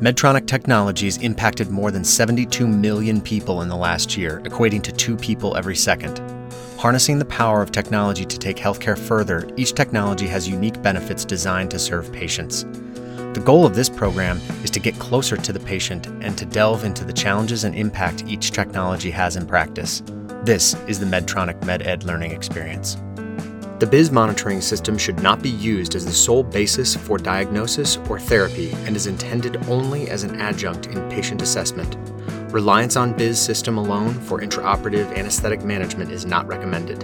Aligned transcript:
Medtronic 0.00 0.46
Technologies 0.46 1.16
impacted 1.16 1.70
more 1.70 1.90
than 1.90 2.04
72 2.04 2.68
million 2.68 3.20
people 3.20 3.62
in 3.62 3.68
the 3.68 3.74
last 3.74 4.16
year, 4.16 4.40
equating 4.44 4.80
to 4.84 4.92
two 4.92 5.16
people 5.16 5.56
every 5.56 5.74
second. 5.74 6.22
Harnessing 6.78 7.18
the 7.18 7.24
power 7.24 7.62
of 7.62 7.72
technology 7.72 8.24
to 8.24 8.38
take 8.38 8.58
healthcare 8.58 8.96
further, 8.96 9.50
each 9.56 9.72
technology 9.74 10.28
has 10.28 10.48
unique 10.48 10.80
benefits 10.82 11.24
designed 11.24 11.72
to 11.72 11.80
serve 11.80 12.12
patients. 12.12 12.62
The 13.34 13.42
goal 13.44 13.66
of 13.66 13.74
this 13.74 13.88
program 13.88 14.40
is 14.62 14.70
to 14.70 14.78
get 14.78 14.96
closer 15.00 15.36
to 15.36 15.52
the 15.52 15.58
patient 15.58 16.06
and 16.22 16.38
to 16.38 16.46
delve 16.46 16.84
into 16.84 17.04
the 17.04 17.12
challenges 17.12 17.64
and 17.64 17.74
impact 17.74 18.22
each 18.28 18.52
technology 18.52 19.10
has 19.10 19.34
in 19.34 19.48
practice. 19.48 20.04
This 20.44 20.74
is 20.86 21.00
the 21.00 21.06
Medtronic 21.06 21.58
MedEd 21.62 22.04
learning 22.04 22.30
experience. 22.30 22.96
The 23.78 23.86
BIS 23.86 24.10
monitoring 24.10 24.60
system 24.60 24.98
should 24.98 25.22
not 25.22 25.40
be 25.40 25.50
used 25.50 25.94
as 25.94 26.04
the 26.04 26.10
sole 26.10 26.42
basis 26.42 26.96
for 26.96 27.16
diagnosis 27.16 27.96
or 28.08 28.18
therapy 28.18 28.72
and 28.86 28.96
is 28.96 29.06
intended 29.06 29.56
only 29.68 30.10
as 30.10 30.24
an 30.24 30.40
adjunct 30.40 30.88
in 30.88 31.08
patient 31.08 31.42
assessment. 31.42 31.96
Reliance 32.52 32.96
on 32.96 33.12
BIS 33.12 33.40
system 33.40 33.78
alone 33.78 34.14
for 34.14 34.40
intraoperative 34.40 35.16
anesthetic 35.16 35.62
management 35.62 36.10
is 36.10 36.26
not 36.26 36.44
recommended. 36.48 36.98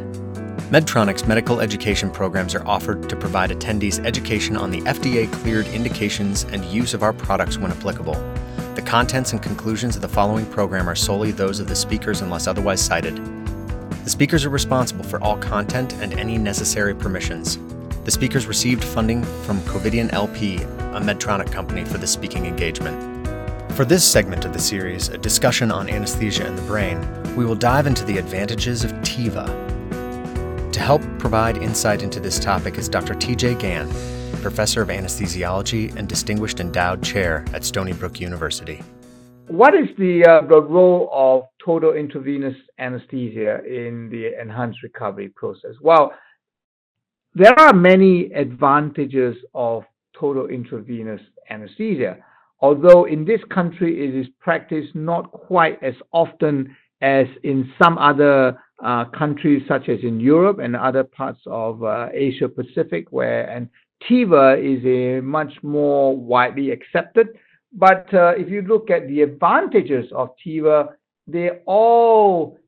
Medtronic's 0.70 1.28
medical 1.28 1.60
education 1.60 2.10
programs 2.10 2.56
are 2.56 2.66
offered 2.66 3.08
to 3.08 3.14
provide 3.14 3.50
attendees 3.50 4.04
education 4.04 4.56
on 4.56 4.72
the 4.72 4.80
FDA 4.80 5.32
cleared 5.32 5.68
indications 5.68 6.42
and 6.50 6.64
use 6.64 6.92
of 6.92 7.04
our 7.04 7.12
products 7.12 7.56
when 7.56 7.70
applicable. 7.70 8.14
The 8.74 8.82
contents 8.82 9.30
and 9.30 9.40
conclusions 9.40 9.94
of 9.94 10.02
the 10.02 10.08
following 10.08 10.46
program 10.46 10.88
are 10.88 10.96
solely 10.96 11.30
those 11.30 11.60
of 11.60 11.68
the 11.68 11.76
speakers 11.76 12.20
unless 12.20 12.48
otherwise 12.48 12.80
cited. 12.80 13.43
The 14.04 14.10
speakers 14.10 14.44
are 14.44 14.50
responsible 14.50 15.02
for 15.02 15.18
all 15.22 15.38
content 15.38 15.94
and 15.94 16.12
any 16.12 16.36
necessary 16.36 16.94
permissions. 16.94 17.58
The 18.04 18.10
speakers 18.10 18.46
received 18.46 18.84
funding 18.84 19.24
from 19.44 19.60
Covidien 19.62 20.12
LP, 20.12 20.56
a 20.56 21.00
Medtronic 21.00 21.50
company, 21.50 21.86
for 21.86 21.96
the 21.96 22.06
speaking 22.06 22.44
engagement. 22.44 23.00
For 23.72 23.86
this 23.86 24.04
segment 24.04 24.44
of 24.44 24.52
the 24.52 24.58
series, 24.58 25.08
a 25.08 25.16
discussion 25.16 25.72
on 25.72 25.88
anesthesia 25.88 26.46
in 26.46 26.54
the 26.54 26.60
brain, 26.62 27.00
we 27.34 27.46
will 27.46 27.54
dive 27.54 27.86
into 27.86 28.04
the 28.04 28.18
advantages 28.18 28.84
of 28.84 28.92
TIVA. 29.00 29.46
To 30.72 30.80
help 30.80 31.00
provide 31.18 31.56
insight 31.56 32.02
into 32.02 32.20
this 32.20 32.38
topic 32.38 32.76
is 32.76 32.90
Dr. 32.90 33.14
TJ 33.14 33.58
Gan, 33.58 33.88
Professor 34.42 34.82
of 34.82 34.88
Anesthesiology 34.88 35.96
and 35.96 36.06
Distinguished 36.06 36.60
Endowed 36.60 37.02
Chair 37.02 37.42
at 37.54 37.64
Stony 37.64 37.94
Brook 37.94 38.20
University. 38.20 38.82
What 39.46 39.74
is 39.74 39.88
the, 39.96 40.26
uh, 40.26 40.46
the 40.46 40.60
role 40.60 41.08
of 41.10 41.44
total 41.64 41.92
intravenous 41.94 42.56
anesthesia 42.78 43.64
in 43.64 44.08
the 44.10 44.40
enhanced 44.40 44.82
recovery 44.82 45.28
process? 45.28 45.72
Well, 45.80 46.12
there 47.34 47.58
are 47.58 47.72
many 47.72 48.32
advantages 48.32 49.36
of 49.54 49.84
total 50.18 50.46
intravenous 50.46 51.20
anesthesia, 51.50 52.18
although 52.60 53.04
in 53.04 53.24
this 53.24 53.40
country 53.50 54.06
it 54.06 54.14
is 54.14 54.26
practiced 54.40 54.94
not 54.94 55.30
quite 55.32 55.82
as 55.82 55.94
often 56.12 56.74
as 57.00 57.26
in 57.42 57.70
some 57.82 57.98
other 57.98 58.58
uh, 58.82 59.04
countries, 59.06 59.62
such 59.68 59.88
as 59.88 59.98
in 60.02 60.20
Europe 60.20 60.58
and 60.58 60.76
other 60.76 61.04
parts 61.04 61.40
of 61.46 61.82
uh, 61.82 62.08
Asia 62.12 62.48
Pacific, 62.48 63.06
where 63.10 63.48
and 63.50 63.68
TIVA 64.08 64.58
is 64.58 64.84
a 64.84 65.20
much 65.22 65.52
more 65.62 66.16
widely 66.16 66.70
accepted. 66.70 67.28
But 67.72 68.12
uh, 68.14 68.32
if 68.36 68.48
you 68.48 68.62
look 68.62 68.90
at 68.90 69.08
the 69.08 69.22
advantages 69.22 70.06
of 70.12 70.30
TIVA, 70.44 70.88
they 71.26 71.50
all 71.66 72.58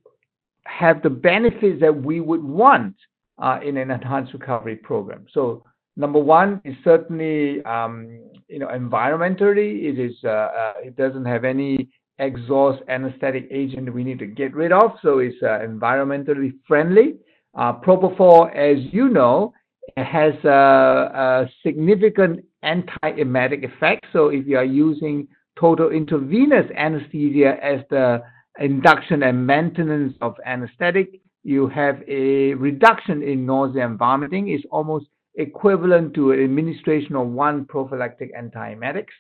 have 0.65 1.03
the 1.03 1.11
benefits 1.11 1.81
that 1.81 1.95
we 1.95 2.21
would 2.21 2.43
want 2.43 2.95
uh, 3.39 3.59
in 3.65 3.77
an 3.77 3.91
enhanced 3.91 4.33
recovery 4.33 4.77
program. 4.77 5.27
So 5.33 5.63
number 5.97 6.19
one 6.19 6.61
is 6.65 6.75
certainly 6.85 7.65
um, 7.65 8.21
you 8.49 8.59
know 8.59 8.69
environmentally 8.69 9.85
it 9.85 9.99
is 9.99 10.17
uh, 10.25 10.29
uh, 10.29 10.73
it 10.83 10.97
doesn't 10.97 11.25
have 11.25 11.45
any 11.45 11.89
exhaust 12.19 12.83
anesthetic 12.89 13.47
agent 13.51 13.93
we 13.93 14.03
need 14.03 14.19
to 14.19 14.27
get 14.27 14.55
rid 14.55 14.73
of, 14.73 14.93
so 15.03 15.19
it's 15.19 15.37
uh, 15.43 15.59
environmentally 15.61 16.55
friendly. 16.67 17.17
Uh, 17.55 17.73
propofol, 17.81 18.55
as 18.55 18.79
you 18.93 19.09
know, 19.09 19.53
has 19.97 20.35
a, 20.45 20.49
a 20.49 21.51
significant 21.63 22.45
anti-emetic 22.63 23.65
effect. 23.65 24.05
So 24.13 24.29
if 24.29 24.47
you 24.47 24.59
are 24.59 24.65
using 24.65 25.27
total 25.59 25.91
intravenous 25.91 26.67
anesthesia 26.77 27.57
as 27.63 27.81
the 27.89 28.23
induction 28.59 29.23
and 29.23 29.47
maintenance 29.47 30.15
of 30.21 30.37
anesthetic, 30.45 31.21
you 31.43 31.69
have 31.69 32.03
a 32.09 32.55
reduction 32.55 33.23
in 33.23 33.47
nausea 33.47 33.87
and 33.87 33.99
vomiting. 33.99 34.49
It's 34.49 34.65
almost 34.71 35.07
equivalent 35.37 36.15
to 36.15 36.33
administration 36.33 37.15
of 37.15 37.29
one 37.29 37.67
prophylactic 37.67 38.35
antiemetics. 38.35 39.15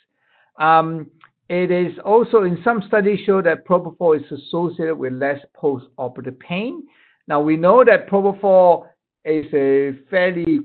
Um, 0.58 1.10
it 1.48 1.70
is 1.70 1.92
also 2.04 2.42
in 2.42 2.60
some 2.64 2.82
studies 2.88 3.20
show 3.24 3.40
that 3.42 3.66
propofol 3.66 4.16
is 4.18 4.32
associated 4.32 4.96
with 4.96 5.12
less 5.12 5.38
post-operative 5.54 6.38
pain. 6.40 6.82
Now 7.28 7.40
we 7.40 7.56
know 7.56 7.84
that 7.84 8.08
propofol 8.08 8.86
is 9.24 9.46
a 9.52 9.92
fairly 10.10 10.60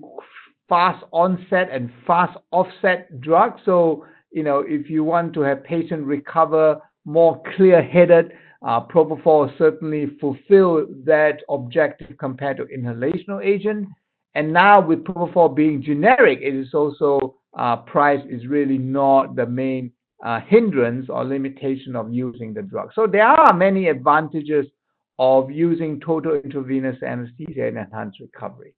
fast 0.68 1.04
onset 1.12 1.70
and 1.72 1.92
fast 2.08 2.38
offset 2.52 3.20
drug. 3.22 3.60
So, 3.66 4.06
you 4.32 4.44
know, 4.44 4.64
if 4.66 4.90
you 4.90 5.04
want 5.04 5.34
to 5.34 5.42
have 5.42 5.64
patient 5.64 6.06
recover 6.06 6.80
more 7.06 7.42
clear-headed, 7.56 8.32
uh, 8.64 8.86
propofol 8.86 9.56
certainly 9.58 10.08
fulfill 10.20 10.86
that 11.04 11.40
objective 11.50 12.16
compared 12.18 12.58
to 12.58 12.66
inhalational 12.66 13.44
agent. 13.44 13.88
And 14.36 14.54
now 14.54 14.80
with 14.80 15.04
propofol 15.04 15.56
being 15.56 15.82
generic, 15.82 16.40
it 16.42 16.56
is 16.56 16.74
also 16.74 17.36
uh, 17.58 17.78
price 17.78 18.24
is 18.30 18.48
really 18.48 18.78
not 18.78 19.36
the 19.36 19.46
main 19.46 19.92
uh, 20.24 20.40
hindrance 20.42 21.08
or 21.10 21.26
limitation 21.26 21.96
of 21.96 22.14
using 22.14 22.54
the 22.54 22.62
drug. 22.62 22.92
So 22.94 23.08
there 23.08 23.26
are 23.26 23.54
many 23.54 23.88
advantages 23.88 24.68
of 25.20 25.52
using 25.52 26.00
total 26.00 26.36
intravenous 26.36 27.02
anesthesia 27.04 27.68
in 27.68 27.78
enhanced 27.78 28.20
recovery. 28.20 28.74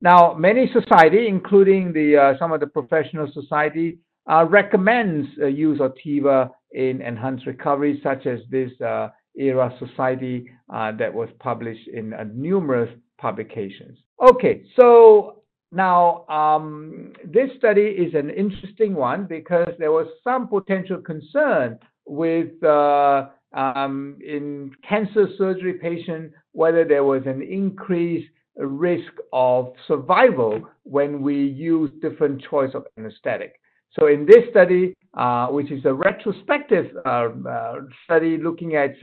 Now, 0.00 0.34
many 0.34 0.70
society, 0.72 1.28
including 1.28 1.92
the 1.92 2.16
uh, 2.16 2.38
some 2.38 2.52
of 2.52 2.60
the 2.60 2.66
professional 2.66 3.30
society, 3.32 3.98
recommends 4.26 5.28
uh, 5.40 5.46
use 5.46 5.80
of 5.80 5.94
TIVA 6.04 6.50
in 6.72 7.02
enhanced 7.02 7.46
recovery, 7.46 8.00
such 8.02 8.26
as 8.26 8.40
this 8.50 8.70
uh, 8.80 9.08
ERA 9.36 9.72
society 9.78 10.50
uh, 10.72 10.92
that 10.92 11.12
was 11.12 11.28
published 11.38 11.88
in 11.88 12.12
uh, 12.14 12.24
numerous 12.32 12.90
publications. 13.18 13.98
Okay, 14.20 14.64
so 14.76 15.42
now 15.72 16.26
um, 16.28 17.12
this 17.24 17.50
study 17.58 17.82
is 17.82 18.14
an 18.14 18.30
interesting 18.30 18.94
one 18.94 19.26
because 19.26 19.72
there 19.78 19.92
was 19.92 20.06
some 20.22 20.48
potential 20.48 20.98
concern 20.98 21.78
with 22.06 22.62
um, 22.62 24.18
in 24.20 24.70
cancer 24.88 25.28
surgery 25.38 25.74
patient 25.74 26.32
whether 26.52 26.84
there 26.84 27.04
was 27.04 27.22
an 27.26 27.42
increase 27.42 28.24
risk 28.56 29.12
of 29.32 29.72
survival 29.88 30.62
when 30.84 31.22
we 31.22 31.44
use 31.44 31.90
different 32.00 32.42
choice 32.48 32.70
of 32.74 32.84
anesthetic. 32.98 33.54
So 33.98 34.08
in 34.08 34.26
this 34.26 34.44
study, 34.50 34.94
uh, 35.16 35.48
which 35.48 35.70
is 35.70 35.84
a 35.84 35.94
retrospective 35.94 36.86
uh, 37.06 37.28
uh, 37.48 37.74
study 38.04 38.38
looking 38.38 38.74
at 38.74 38.94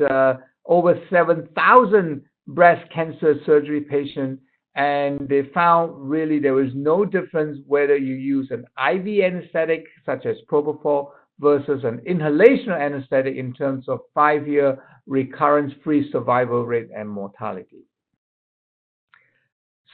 over 0.66 1.00
7,000 1.10 2.22
breast 2.48 2.92
cancer 2.92 3.36
surgery 3.46 3.82
patients, 3.82 4.42
and 4.76 5.28
they 5.28 5.44
found 5.54 6.10
really 6.10 6.40
there 6.40 6.54
was 6.54 6.72
no 6.74 7.04
difference 7.04 7.60
whether 7.68 7.98
you 7.98 8.16
use 8.16 8.52
an 8.52 8.66
IV 8.78 9.24
anesthetic 9.24 9.86
such 10.06 10.26
as 10.26 10.38
propofol 10.50 11.12
versus 11.40 11.84
an 11.84 12.00
inhalational 12.08 12.80
anesthetic 12.80 13.36
in 13.36 13.54
terms 13.54 13.90
of 13.90 14.00
five-year 14.14 14.78
recurrence-free 15.08 16.10
survival 16.12 16.66
rate 16.66 16.90
and 16.96 17.10
mortality. 17.10 17.84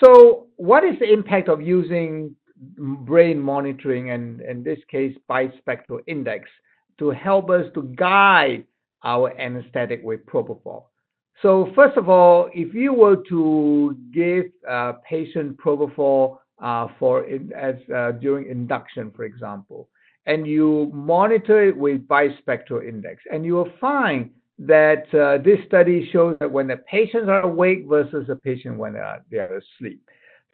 So 0.04 0.48
what 0.58 0.84
is 0.84 1.00
the 1.00 1.12
impact 1.12 1.50
of 1.50 1.62
using 1.62 2.36
brain 2.78 3.40
monitoring 3.40 4.12
and 4.12 4.42
in 4.42 4.64
this 4.64 4.80
case 4.90 5.16
bispectral 5.30 6.00
index 6.08 6.50
to 7.00 7.12
help 7.12 7.50
us 7.50 7.66
to 7.74 7.84
guide 7.96 8.64
our 9.04 9.40
anesthetic 9.40 10.02
with 10.04 10.26
propofol? 10.26 10.86
So 11.42 11.72
first 11.76 11.98
of 11.98 12.10
all, 12.10 12.50
if 12.54 12.74
you 12.74 12.94
were 12.94 13.18
to 13.30 13.96
give 14.12 14.46
a 14.68 14.94
patient 15.08 15.58
propofol 15.58 16.40
uh, 16.60 16.88
for 16.98 17.26
in, 17.26 17.54
as 17.54 17.76
uh, 17.96 18.14
during 18.14 18.50
induction, 18.50 19.12
for 19.16 19.24
example, 19.24 19.88
and 20.26 20.48
you 20.48 20.92
monitor 20.94 21.64
it 21.64 21.78
with 21.78 22.08
bispectral 22.08 22.88
index, 22.88 23.22
and 23.32 23.46
you 23.46 23.54
will 23.54 23.72
find 23.80 24.32
that 24.60 25.14
uh, 25.14 25.42
this 25.44 25.60
study 25.68 26.10
shows 26.12 26.36
that 26.40 26.52
when 26.52 26.68
the 26.68 26.78
patients 26.78 27.30
are 27.30 27.42
awake 27.42 27.86
versus 27.88 28.26
the 28.28 28.36
patient 28.36 28.78
when 28.78 28.94
they 28.94 29.00
are, 29.00 29.24
they 29.30 29.38
are 29.38 29.58
asleep. 29.58 30.02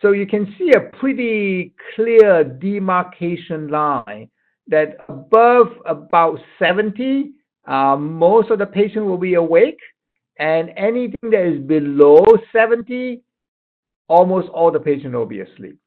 So 0.04 0.12
you 0.12 0.28
can 0.28 0.54
see 0.58 0.74
a 0.76 0.82
pretty 0.98 1.74
clear 1.96 2.44
demarcation 2.44 3.70
line 3.70 4.30
that 4.68 4.98
above 5.08 5.68
about 5.86 6.40
70, 6.60 7.32
uh, 7.66 7.96
most 7.96 8.52
of 8.52 8.60
the 8.60 8.66
patient 8.66 9.06
will 9.06 9.18
be 9.18 9.36
awake, 9.36 9.80
and 10.40 10.72
anything 10.76 11.32
that 11.32 11.46
is 11.46 11.62
below 11.62 12.26
70, 12.52 13.22
almost 14.10 14.50
all 14.50 14.72
the 14.72 14.80
patient 14.80 15.14
will 15.14 15.26
be 15.26 15.40
asleep. 15.40 15.78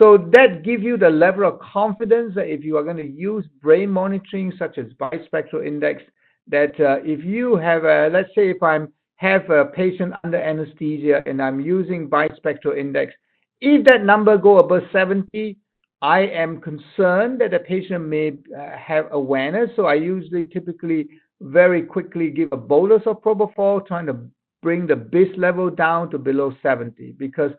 So 0.00 0.16
that 0.32 0.62
gives 0.64 0.82
you 0.82 0.96
the 0.96 1.10
level 1.10 1.46
of 1.46 1.60
confidence 1.60 2.34
that 2.36 2.50
if 2.50 2.64
you 2.64 2.78
are 2.78 2.84
going 2.84 2.96
to 2.96 3.06
use 3.06 3.44
brain 3.60 3.90
monitoring 3.90 4.50
such 4.58 4.78
as 4.78 4.86
bispectral 4.98 5.66
index, 5.66 6.02
that 6.46 6.80
uh, 6.80 7.00
if 7.04 7.22
you 7.22 7.56
have 7.56 7.84
a, 7.84 8.08
let's 8.10 8.34
say 8.34 8.48
if 8.48 8.62
I'm 8.62 8.90
have 9.16 9.50
a 9.50 9.66
patient 9.66 10.14
under 10.24 10.40
anesthesia 10.40 11.22
and 11.26 11.42
I'm 11.42 11.60
using 11.60 12.08
bispectral 12.08 12.78
index, 12.78 13.12
if 13.60 13.84
that 13.86 14.04
number 14.04 14.36
go 14.36 14.58
above 14.58 14.82
70, 14.92 15.56
I 16.00 16.20
am 16.20 16.60
concerned 16.60 17.40
that 17.40 17.50
the 17.50 17.58
patient 17.58 18.04
may 18.04 18.38
uh, 18.56 18.76
have 18.76 19.06
awareness. 19.10 19.70
So 19.74 19.86
I 19.86 19.94
usually 19.94 20.46
typically 20.46 21.08
very 21.40 21.82
quickly 21.82 22.30
give 22.30 22.52
a 22.52 22.56
bolus 22.56 23.02
of 23.06 23.22
propofol, 23.22 23.86
trying 23.86 24.06
to 24.06 24.18
bring 24.62 24.86
the 24.86 24.96
BIS 24.96 25.28
level 25.36 25.70
down 25.70 26.10
to 26.10 26.18
below 26.18 26.52
70 26.62 27.14
because 27.18 27.52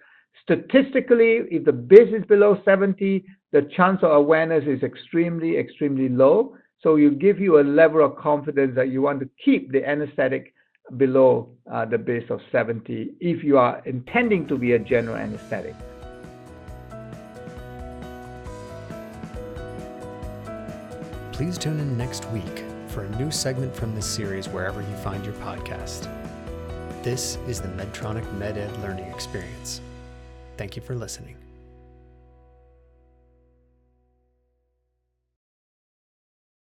statistically, 0.44 1.42
if 1.50 1.66
the 1.66 1.72
BIS 1.72 2.10
is 2.20 2.26
below 2.26 2.62
70, 2.64 3.24
the 3.52 3.70
chance 3.76 4.00
of 4.02 4.12
awareness 4.12 4.64
is 4.68 4.84
extremely, 4.84 5.58
extremely 5.58 6.10
low. 6.10 6.56
So 6.82 6.96
you 6.96 7.12
give 7.12 7.40
you 7.40 7.60
a 7.60 7.64
level 7.64 8.06
of 8.06 8.16
confidence 8.18 8.74
that 8.76 8.90
you 8.90 9.02
want 9.02 9.20
to 9.20 9.30
keep 9.44 9.72
the 9.72 9.88
anesthetic 9.88 10.54
below 10.98 11.50
uh, 11.72 11.86
the 11.86 11.98
base 11.98 12.30
of 12.30 12.40
70 12.52 13.14
if 13.20 13.44
you 13.44 13.58
are 13.58 13.82
intending 13.86 14.48
to 14.48 14.58
be 14.58 14.74
a 14.74 14.80
general 14.80 15.16
anesthetic. 15.16 15.76
Please 21.32 21.58
tune 21.58 21.80
in 21.80 21.98
next 21.98 22.30
week 22.32 22.66
for 22.88 23.04
a 23.04 23.10
new 23.18 23.32
segment 23.32 23.74
from 23.74 23.96
this 23.96 24.06
series 24.06 24.50
wherever 24.50 24.82
you 24.82 24.96
find 24.98 25.24
your 25.24 25.36
podcast. 25.36 26.12
This 27.02 27.38
is 27.48 27.62
the 27.62 27.70
Medtronic 27.70 28.26
MedEd 28.38 28.82
Learning 28.82 29.06
Experience. 29.06 29.80
Thank 30.58 30.76
you 30.76 30.82
for 30.82 30.96
listening. 30.96 31.38